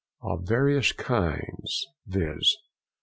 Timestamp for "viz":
2.07-2.57